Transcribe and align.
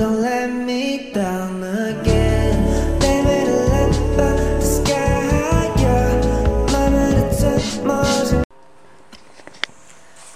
Don't 0.00 0.22
let 0.22 0.48
me 0.48 1.12
down 1.12 1.62
again. 1.62 2.56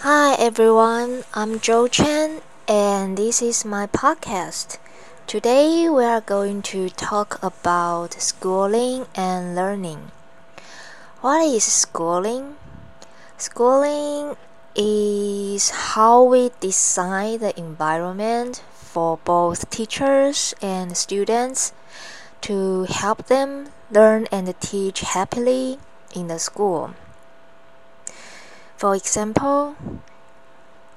Hi 0.00 0.34
everyone, 0.38 1.24
I'm 1.32 1.60
Joe 1.60 1.88
Chen 1.88 2.42
and 2.68 3.16
this 3.16 3.40
is 3.40 3.64
my 3.64 3.86
podcast. 3.86 4.76
Today 5.26 5.88
we 5.88 6.04
are 6.04 6.20
going 6.20 6.60
to 6.68 6.90
talk 6.90 7.42
about 7.42 8.20
schooling 8.20 9.06
and 9.14 9.54
learning. 9.54 10.12
What 11.22 11.40
is 11.40 11.64
schooling? 11.64 12.56
Schooling 13.38 14.36
is 14.76 15.70
how 15.70 16.22
we 16.22 16.50
design 16.60 17.38
the 17.38 17.56
environment 17.58 18.62
for 18.72 19.18
both 19.24 19.70
teachers 19.70 20.54
and 20.60 20.96
students 20.96 21.72
to 22.40 22.84
help 22.84 23.26
them 23.26 23.68
learn 23.90 24.26
and 24.32 24.52
teach 24.60 25.00
happily 25.00 25.78
in 26.14 26.28
the 26.28 26.38
school. 26.38 26.94
For 28.76 28.94
example, 28.94 29.76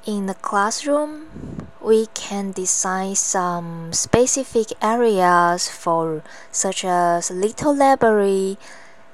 in 0.05 0.25
the 0.25 0.33
classroom, 0.33 1.67
we 1.81 2.07
can 2.13 2.51
design 2.51 3.15
some 3.15 3.93
specific 3.93 4.73
areas 4.81 5.69
for 5.69 6.23
such 6.51 6.83
as 6.83 7.29
little 7.29 7.75
library 7.75 8.57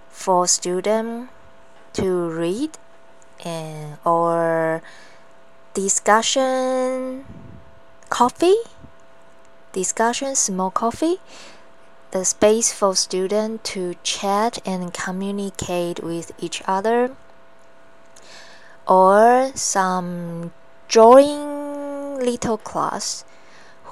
for 0.09 0.47
students 0.47 1.31
to 1.93 2.29
read 2.29 2.77
and 3.43 3.97
or 4.05 4.81
discussion 5.73 7.25
coffee 8.09 8.55
discussion 9.71 10.35
small 10.35 10.69
coffee 10.69 11.17
the 12.11 12.23
space 12.23 12.71
for 12.71 12.95
students 12.95 13.71
to 13.71 13.95
chat 14.03 14.59
and 14.67 14.93
communicate 14.93 16.03
with 16.03 16.31
each 16.39 16.61
other 16.67 17.15
or 18.87 19.51
some 19.55 20.53
drawing 20.87 22.19
little 22.19 22.57
class 22.57 23.25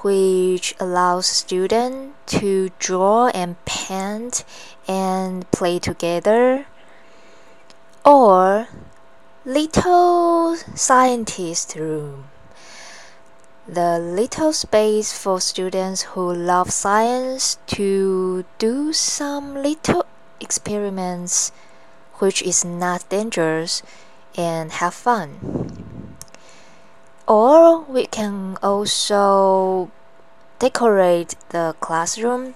which 0.02 0.74
allows 0.78 1.26
students 1.26 2.14
to 2.26 2.70
draw 2.78 3.26
and 3.28 3.56
paint 3.64 4.44
and 4.86 5.50
play 5.50 5.78
together 5.78 6.66
or 8.04 8.68
little 9.44 10.54
scientist 10.76 11.74
room 11.74 12.30
the 13.66 13.98
little 13.98 14.52
space 14.52 15.12
for 15.12 15.40
students 15.40 16.02
who 16.14 16.32
love 16.32 16.70
science 16.70 17.58
to 17.66 18.44
do 18.58 18.92
some 18.92 19.54
little 19.54 20.06
experiments 20.40 21.50
which 22.18 22.40
is 22.42 22.64
not 22.64 23.08
dangerous 23.08 23.82
and 24.36 24.70
have 24.72 24.94
fun. 24.94 26.16
Or 27.26 27.80
we 27.80 28.06
can 28.06 28.58
also 28.62 29.90
decorate 30.60 31.34
the 31.48 31.74
classroom 31.80 32.54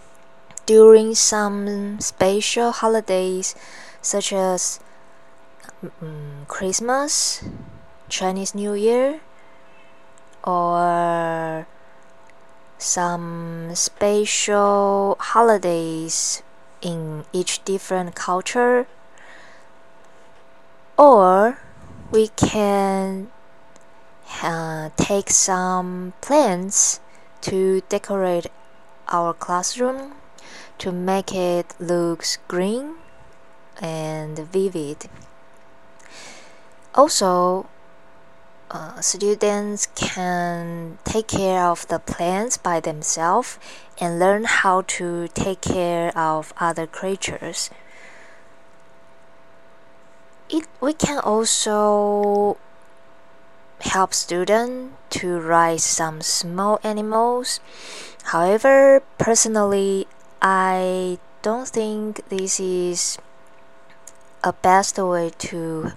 during 0.67 1.17
some 1.17 2.01
special 2.01 2.71
holidays 2.71 3.57
such 4.01 4.33
as 4.33 4.79
um, 5.83 6.47
Christmas, 6.49 7.45
Chinese 8.09 8.55
New 8.55 8.75
Year, 8.75 9.21
or 10.45 11.67
some 12.79 13.75
special 13.75 15.17
holidays 15.19 16.43
in 16.83 17.25
each 17.33 17.65
different 17.65 18.15
culture. 18.15 18.87
Or 20.97 21.59
we 22.11 22.29
can 22.29 23.29
uh, 24.43 24.91
take 24.97 25.31
some 25.31 26.15
plants 26.21 27.01
to 27.43 27.83
decorate 27.89 28.47
our 29.09 29.35
classroom 29.35 30.15
to 30.79 30.93
make 30.93 31.35
it 31.35 31.75
looks 31.79 32.39
green 32.49 32.95
and 33.81 34.39
vivid 34.39 35.09
also 36.97 37.67
uh, 38.71 39.01
students 39.01 39.87
can 39.95 40.99
take 41.05 41.29
care 41.29 41.65
of 41.65 41.87
the 41.89 41.99
plants 41.99 42.57
by 42.57 42.81
themselves 42.81 43.59
and 44.01 44.19
learn 44.19 44.45
how 44.45 44.83
to 44.83 45.29
take 45.29 45.61
care 45.61 46.17
of 46.19 46.53
other 46.59 46.87
creatures. 46.87 47.71
It 50.49 50.67
we 50.81 50.93
can 50.93 51.19
also 51.19 52.57
help 53.81 54.15
students 54.15 54.95
to 55.11 55.39
write 55.39 55.81
some 55.81 56.21
small 56.23 56.81
animals. 56.83 57.61
However 58.25 59.03
personally 59.19 60.09
i 60.43 61.19
don't 61.41 61.69
think 61.69 62.29
this 62.29 62.61
is 62.61 63.17
a 64.45 64.53
best 64.53 64.99
way 64.99 65.31
to 65.39 65.93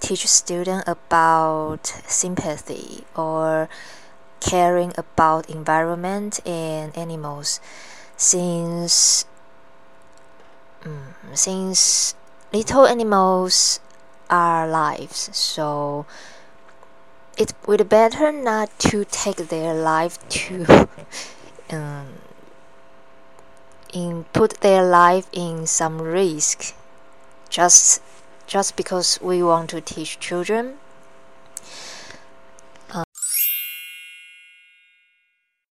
teach 0.00 0.26
students 0.26 0.88
about 0.88 1.86
sympathy 2.06 3.04
or 3.14 3.68
caring 4.40 4.92
about 4.96 5.48
environment 5.48 6.40
and 6.46 6.96
animals. 6.96 7.60
Since 8.16 9.26
um, 10.84 11.14
since 11.34 12.14
little 12.52 12.86
animals 12.86 13.80
are 14.28 14.66
lives, 14.66 15.30
so 15.32 16.06
it 17.36 17.52
would 17.66 17.88
better 17.88 18.32
not 18.32 18.76
to 18.78 19.04
take 19.04 19.48
their 19.48 19.74
life 19.74 20.18
to 20.28 20.88
um, 21.70 22.06
in 23.92 24.24
put 24.32 24.60
their 24.60 24.84
life 24.84 25.26
in 25.32 25.66
some 25.66 26.00
risk. 26.00 26.74
Just 27.48 28.02
just 28.50 28.74
because 28.74 29.16
we 29.22 29.40
want 29.40 29.70
to 29.70 29.80
teach 29.80 30.18
children 30.18 30.74
uh, 32.90 33.04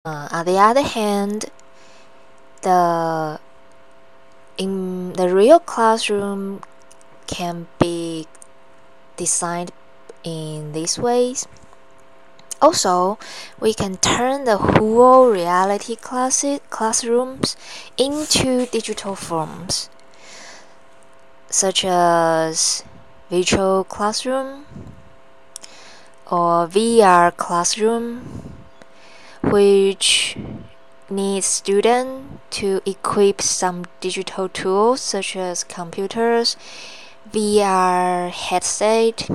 uh, 0.04 0.28
on 0.30 0.46
the 0.46 0.56
other 0.56 0.82
hand 0.82 1.46
the 2.62 3.40
in 4.56 5.14
the 5.14 5.34
real 5.34 5.58
classroom 5.58 6.62
can 7.26 7.66
be 7.80 8.28
designed 9.16 9.72
in 10.22 10.70
these 10.70 10.96
ways. 10.96 11.48
Also, 12.62 13.18
we 13.58 13.72
can 13.72 13.96
turn 13.96 14.44
the 14.44 14.58
whole 14.58 15.30
reality 15.30 15.96
classes, 15.96 16.60
classrooms 16.68 17.56
into 17.96 18.66
digital 18.66 19.16
forms, 19.16 19.88
such 21.50 21.84
as 21.84 22.84
virtual 23.28 23.84
classroom 23.84 24.64
or 26.30 26.68
VR 26.68 27.36
classroom, 27.36 28.54
which 29.42 30.36
needs 31.10 31.46
students 31.46 32.38
to 32.50 32.80
equip 32.86 33.42
some 33.42 33.84
digital 34.00 34.48
tools 34.48 35.00
such 35.00 35.36
as 35.36 35.64
computers, 35.64 36.56
VR 37.32 38.30
headset, 38.30 39.28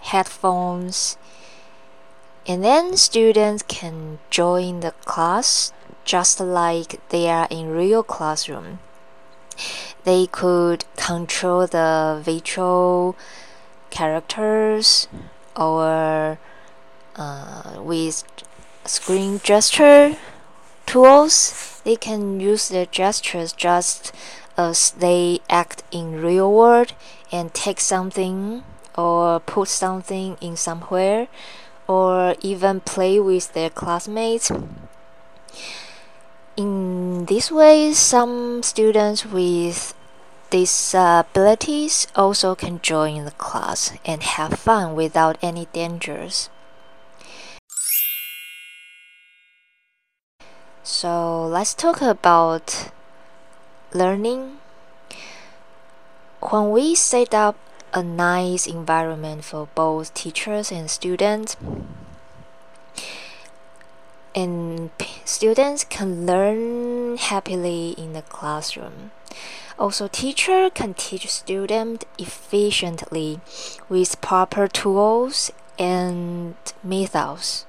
headphones, 0.00 1.16
and 2.46 2.62
then 2.62 2.96
students 2.96 3.62
can 3.66 4.18
join 4.28 4.80
the 4.80 4.92
class 5.04 5.72
just 6.04 6.40
like 6.40 7.00
they 7.08 7.28
are 7.28 7.48
in 7.50 7.70
real 7.70 8.02
classroom. 8.02 8.80
They 10.04 10.26
could 10.26 10.84
control 10.96 11.66
the 11.66 12.20
virtual 12.22 13.16
characters 13.90 15.08
or 15.56 16.38
uh, 17.16 17.80
with 17.82 18.24
screen 18.84 19.40
gesture 19.42 20.16
tools, 20.86 21.80
they 21.84 21.96
can 21.96 22.40
use 22.40 22.68
their 22.68 22.86
gestures 22.86 23.52
just 23.52 24.12
as 24.56 24.92
they 24.92 25.40
act 25.50 25.82
in 25.90 26.22
real 26.22 26.52
world 26.52 26.92
and 27.32 27.52
take 27.52 27.80
something 27.80 28.62
or 28.96 29.40
put 29.40 29.68
something 29.68 30.36
in 30.40 30.56
somewhere 30.56 31.28
or 31.86 32.34
even 32.40 32.80
play 32.80 33.18
with 33.18 33.52
their 33.52 33.70
classmates. 33.70 34.50
In 36.56 37.24
this 37.24 37.50
way, 37.50 37.92
some 37.94 38.62
students 38.62 39.26
with 39.26 39.92
disabilities 40.50 42.06
also 42.14 42.54
can 42.54 42.80
join 42.80 43.24
the 43.24 43.32
class 43.32 43.92
and 44.04 44.22
have 44.22 44.54
fun 44.54 44.94
without 44.94 45.36
any 45.42 45.66
dangers. 45.72 46.48
So 50.84 51.44
let's 51.44 51.74
talk 51.74 52.00
about 52.00 52.92
learning. 53.92 54.58
When 56.38 56.70
we 56.70 56.94
set 56.94 57.34
up 57.34 57.56
a 57.92 58.04
nice 58.04 58.68
environment 58.68 59.42
for 59.44 59.66
both 59.74 60.14
teachers 60.14 60.70
and 60.70 60.88
students, 60.88 61.56
and 64.34 64.90
students 65.24 65.84
can 65.84 66.26
learn 66.26 67.16
happily 67.16 67.90
in 67.96 68.12
the 68.12 68.22
classroom. 68.22 69.12
Also, 69.78 70.08
teacher 70.08 70.70
can 70.70 70.94
teach 70.94 71.28
student 71.28 72.04
efficiently 72.18 73.40
with 73.88 74.20
proper 74.20 74.68
tools 74.68 75.50
and 75.78 76.54
methods. 76.82 77.66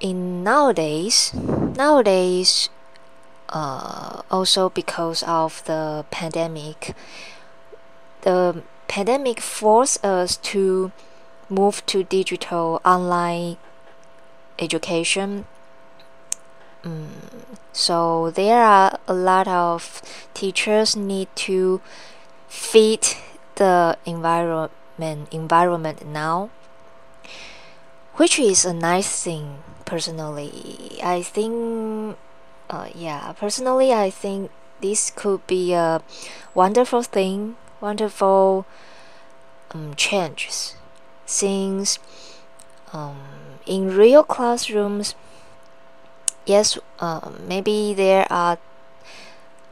In 0.00 0.42
nowadays, 0.42 1.32
nowadays, 1.34 2.68
uh, 3.48 4.22
also 4.30 4.68
because 4.68 5.22
of 5.22 5.64
the 5.64 6.04
pandemic, 6.10 6.94
the 8.22 8.62
pandemic 8.88 9.40
forced 9.40 10.04
us 10.04 10.36
to 10.38 10.92
move 11.48 11.84
to 11.86 12.02
digital 12.04 12.80
online 12.84 13.56
education. 14.58 15.46
Mm, 16.82 17.08
so 17.72 18.30
there 18.30 18.62
are 18.62 18.98
a 19.06 19.14
lot 19.14 19.46
of 19.46 20.02
teachers 20.34 20.96
need 20.96 21.28
to 21.36 21.80
fit 22.48 23.16
the 23.56 23.96
environment 24.04 25.28
environment 25.30 26.04
now, 26.06 26.50
which 28.14 28.38
is 28.38 28.64
a 28.64 28.74
nice 28.74 29.22
thing. 29.22 29.62
Personally, 29.84 30.98
I 31.02 31.22
think, 31.22 32.16
uh, 32.70 32.88
yeah, 32.94 33.32
personally, 33.32 33.92
I 33.92 34.10
think 34.10 34.50
this 34.80 35.10
could 35.10 35.46
be 35.46 35.72
a 35.72 36.00
wonderful 36.54 37.02
thing, 37.02 37.56
wonderful 37.80 38.64
um, 39.72 39.94
changes, 39.94 40.76
since 41.26 41.98
um, 42.92 43.18
in 43.66 43.96
real 43.96 44.22
classrooms, 44.22 45.14
yes, 46.46 46.78
uh, 46.98 47.30
maybe 47.46 47.94
there 47.94 48.26
are 48.30 48.58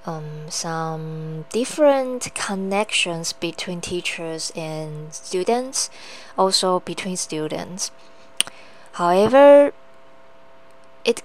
um, 0.07 0.47
some 0.49 1.45
different 1.51 2.35
connections 2.35 3.33
between 3.33 3.81
teachers 3.81 4.53
and 4.57 5.13
students, 5.13 5.91
also 6.39 6.81
between 6.81 7.17
students. 7.17 7.91
However, 8.93 9.73
it 11.05 11.23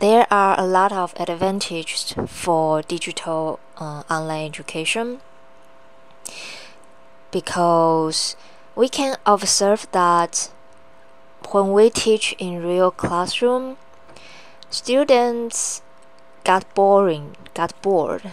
there 0.00 0.26
are 0.30 0.58
a 0.58 0.66
lot 0.66 0.92
of 0.92 1.14
advantages 1.18 2.14
for 2.26 2.82
digital 2.82 3.60
uh, 3.78 4.02
online 4.10 4.46
education 4.46 5.20
because 7.30 8.36
we 8.74 8.88
can 8.88 9.16
observe 9.24 9.86
that 9.92 10.50
when 11.52 11.72
we 11.72 11.90
teach 11.90 12.34
in 12.38 12.62
real 12.62 12.90
classroom, 12.90 13.76
students 14.70 15.82
got 16.44 16.72
boring, 16.74 17.36
got 17.54 17.80
bored 17.82 18.30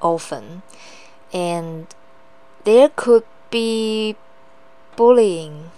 often, 0.00 0.62
and 1.32 1.86
there 2.64 2.88
could 2.88 3.24
be 3.50 4.16
bullying 4.96 5.70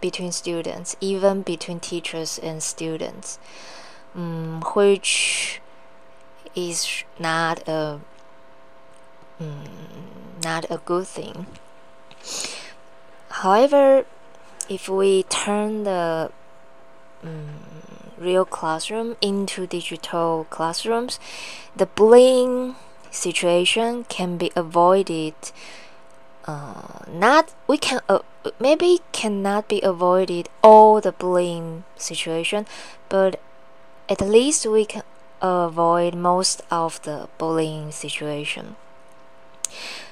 between 0.00 0.32
students, 0.32 0.96
even 1.00 1.42
between 1.42 1.80
teachers 1.80 2.38
and 2.38 2.62
students, 2.62 3.38
um, 4.14 4.62
which 4.74 5.60
is 6.54 7.04
not 7.18 7.66
a 7.66 8.00
um, 9.40 9.64
not 10.42 10.66
a 10.70 10.78
good 10.78 11.06
thing. 11.06 11.46
However, 13.30 14.04
if 14.68 14.88
we 14.88 15.24
turn 15.24 15.84
the 15.84 16.30
um, 17.22 17.48
real 18.18 18.44
classroom 18.44 19.16
into 19.20 19.66
digital 19.66 20.46
classrooms, 20.50 21.18
the 21.76 21.86
bullying 21.86 22.76
situation 23.10 24.04
can 24.04 24.36
be 24.36 24.50
avoided. 24.56 25.34
Uh, 26.44 27.04
not 27.08 27.54
we 27.68 27.78
can 27.78 28.00
uh, 28.08 28.18
maybe 28.58 29.00
cannot 29.12 29.68
be 29.68 29.80
avoided 29.82 30.48
all 30.62 31.00
the 31.00 31.12
bullying 31.12 31.84
situation, 31.96 32.66
but 33.08 33.40
at 34.08 34.20
least 34.20 34.66
we 34.66 34.84
can 34.84 35.02
avoid 35.40 36.14
most 36.14 36.62
of 36.70 37.00
the 37.02 37.28
bullying 37.38 37.90
situation. 37.90 38.76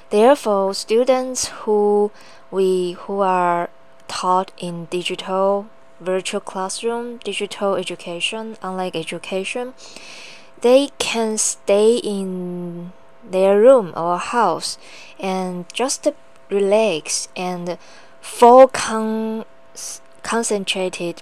Therefore, 0.09 0.73
students 0.73 1.47
who 1.63 2.11
we 2.49 2.93
who 2.93 3.19
are 3.21 3.69
taught 4.11 4.51
in 4.57 4.85
digital 4.91 5.67
virtual 6.01 6.41
classroom, 6.41 7.17
digital 7.23 7.75
education, 7.75 8.57
online 8.61 8.91
education, 8.93 9.73
they 10.59 10.89
can 10.99 11.37
stay 11.37 11.95
in 11.97 12.91
their 13.23 13.57
room 13.59 13.93
or 13.95 14.17
house 14.17 14.77
and 15.17 15.65
just 15.73 16.07
relax 16.49 17.29
and 17.37 17.77
full 18.19 18.67
con- 18.67 19.45
concentrated 20.23 21.21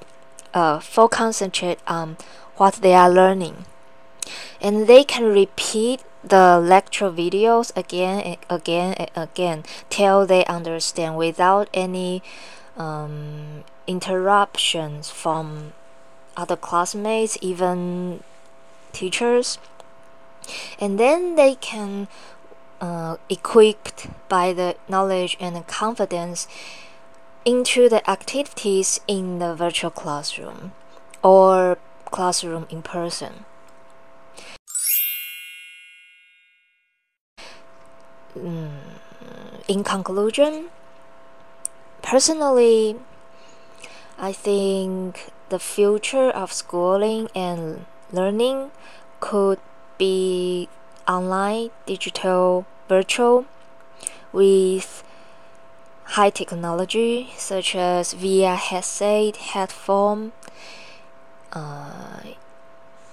uh, 0.53 0.80
full 0.80 1.07
concentrate 1.07 1.77
on 1.85 2.18
what 2.57 2.75
they 2.81 2.95
are 2.95 3.09
learning. 3.09 3.65
And 4.59 4.88
they 4.88 5.03
can 5.03 5.25
repeat 5.25 6.01
the 6.24 6.59
lecture 6.59 7.09
videos 7.12 7.71
again 7.77 8.19
and 8.21 8.38
again 8.50 8.94
and 8.95 9.09
again 9.15 9.63
till 9.89 10.25
they 10.25 10.44
understand 10.45 11.15
without 11.15 11.69
any 11.74 12.21
um, 12.79 13.63
interruptions 13.85 15.09
from 15.09 15.73
other 16.35 16.55
classmates, 16.55 17.37
even 17.41 18.23
teachers, 18.93 19.59
and 20.79 20.99
then 20.99 21.35
they 21.35 21.55
can 21.55 22.07
uh, 22.81 23.17
equipped 23.29 24.07
by 24.29 24.53
the 24.53 24.75
knowledge 24.87 25.35
and 25.39 25.67
confidence 25.67 26.47
into 27.45 27.89
the 27.89 28.07
activities 28.09 28.99
in 29.07 29.39
the 29.39 29.53
virtual 29.53 29.91
classroom 29.91 30.71
or 31.21 31.77
classroom 32.05 32.65
in 32.69 32.81
person. 32.81 33.45
Mm, 38.37 38.69
in 39.68 39.83
conclusion, 39.83 40.69
Personally, 42.01 42.97
I 44.18 44.33
think 44.33 45.31
the 45.49 45.59
future 45.59 46.29
of 46.29 46.51
schooling 46.51 47.29
and 47.35 47.85
learning 48.11 48.71
could 49.19 49.59
be 49.97 50.69
online, 51.07 51.69
digital, 51.85 52.65
virtual, 52.87 53.45
with 54.31 55.03
high 56.03 56.29
technology 56.29 57.31
such 57.37 57.75
as 57.75 58.13
VR 58.13 58.57
headset, 58.57 59.37
headphone, 59.37 60.31
uh, 61.53 62.21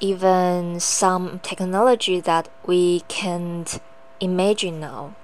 even 0.01 0.81
some 0.81 1.39
technology 1.41 2.21
that 2.21 2.49
we 2.65 3.01
can't 3.09 3.81
imagine 4.21 4.81
now 4.81 5.15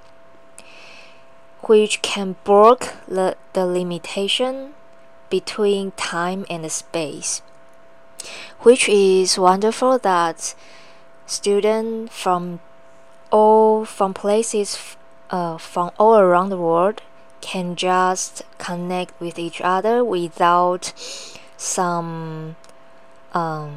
which 1.63 2.03
can 2.03 2.37
break 2.45 2.93
the, 3.07 3.37
the 3.53 3.67
limitation 3.67 4.75
between 5.31 5.93
time 5.93 6.45
and 6.51 6.71
space, 6.71 7.43
which 8.61 8.89
is 8.89 9.39
wonderful 9.39 9.99
that 9.99 10.55
students 11.27 12.15
from 12.15 12.61
all 13.31 13.85
from 13.85 14.13
places 14.13 14.97
uh, 15.31 15.57
from 15.57 15.91
all 15.99 16.19
around 16.19 16.51
the 16.51 16.59
world 16.59 17.01
can 17.41 17.75
just 17.75 18.43
connect 18.59 19.19
with 19.19 19.39
each 19.39 19.61
other 19.61 20.05
without 20.05 20.93
some 21.57 22.57
um, 23.33 23.77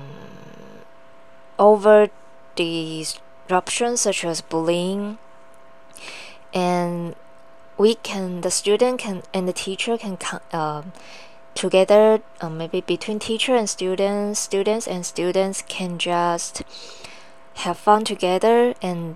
over 1.58 2.10
disruption 2.56 3.98
such 3.98 4.24
as 4.26 4.42
bullying. 4.42 5.18
And 6.54 7.16
we 7.78 7.96
can 7.96 8.42
the 8.42 8.52
student 8.52 9.00
can 9.00 9.24
and 9.34 9.48
the 9.48 9.54
teacher 9.54 9.98
can 9.98 10.18
uh, 10.52 10.84
together 11.54 12.22
uh, 12.42 12.50
maybe 12.50 12.82
between 12.82 13.20
teacher 13.20 13.56
and 13.56 13.70
students 13.70 14.40
students 14.40 14.88
and 14.88 15.06
students 15.06 15.64
can 15.68 15.98
just 15.98 16.64
have 17.56 17.78
fun 17.78 18.04
together 18.04 18.74
and 18.82 19.16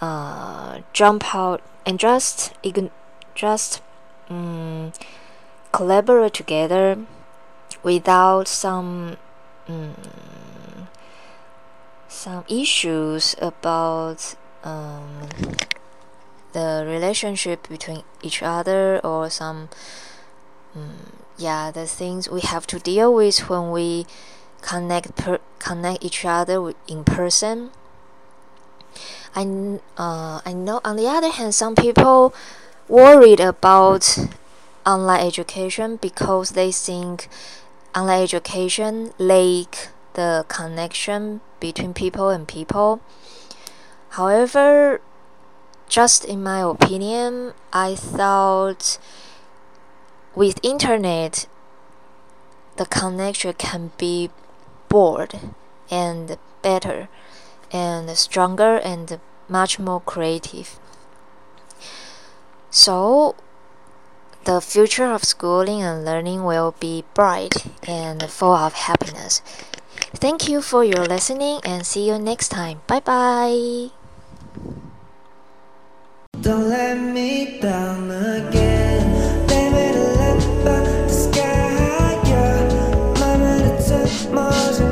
uh, 0.00 0.80
jump 0.92 1.34
out 1.34 1.62
and 1.84 1.98
just 1.98 2.52
just 3.34 3.82
um, 4.28 4.92
collaborate 5.72 6.34
together 6.34 6.98
without 7.82 8.48
some 8.48 9.16
um, 9.68 9.94
some 12.08 12.44
issues 12.48 13.34
about 13.40 14.34
um, 14.64 15.28
the 16.52 16.84
relationship 16.86 17.68
between 17.68 18.02
each 18.22 18.42
other 18.42 19.00
or 19.00 19.30
some 19.30 19.68
um, 20.74 21.12
yeah 21.36 21.70
the 21.70 21.86
things 21.86 22.28
we 22.28 22.40
have 22.40 22.66
to 22.66 22.78
deal 22.78 23.12
with 23.12 23.48
when 23.48 23.70
we 23.70 24.06
connect 24.62 25.16
per 25.16 25.38
connect 25.58 26.04
each 26.04 26.24
other 26.24 26.72
in 26.88 27.04
person. 27.04 27.70
I, 29.34 29.42
uh, 29.96 30.40
I 30.44 30.52
know 30.52 30.80
on 30.84 30.96
the 30.96 31.06
other 31.06 31.30
hand 31.30 31.54
some 31.54 31.76
people 31.76 32.34
worried 32.88 33.38
about 33.38 34.18
online 34.84 35.24
education 35.24 35.96
because 35.96 36.50
they 36.50 36.72
think 36.72 37.28
online 37.94 38.22
education 38.22 39.12
lack 39.18 39.88
the 40.14 40.44
connection 40.48 41.40
between 41.60 41.94
people 41.94 42.30
and 42.30 42.48
people. 42.48 43.00
However 44.10 45.00
just 45.90 46.24
in 46.24 46.42
my 46.42 46.60
opinion 46.60 47.52
i 47.72 47.94
thought 47.94 48.98
with 50.34 50.58
internet 50.62 51.46
the 52.76 52.86
connection 52.86 53.52
can 53.52 53.92
be 53.98 54.30
broad 54.88 55.52
and 55.90 56.38
better 56.62 57.08
and 57.70 58.08
stronger 58.16 58.76
and 58.76 59.20
much 59.48 59.78
more 59.78 60.00
creative. 60.00 60.78
So, 62.70 63.34
the 64.44 64.60
future 64.60 65.06
of 65.12 65.24
schooling 65.24 65.82
and 65.82 66.04
learning 66.04 66.44
will 66.44 66.74
be 66.80 67.04
bright 67.14 67.66
and 67.86 68.22
full 68.30 68.54
of 68.54 68.72
happiness. 68.72 69.42
Thank 70.14 70.48
you 70.48 70.62
for 70.62 70.84
your 70.84 71.04
listening 71.04 71.60
and 71.64 71.84
see 71.84 72.08
you 72.08 72.18
next 72.18 72.48
time. 72.48 72.80
Bye 72.86 73.00
bye 73.00 73.99
don't 76.50 76.68
let 76.68 76.98
me 76.98 77.60
down 77.60 78.10
again. 78.10 78.79